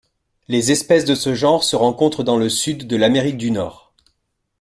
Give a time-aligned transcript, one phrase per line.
[0.47, 3.93] Les espèces de ce genre se rencontrent dans le sud de l'Amérique du Nord.